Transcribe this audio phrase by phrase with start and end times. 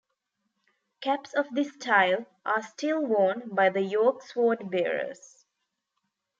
[1.01, 5.43] Caps of this style are still worn by the York Swordbearers.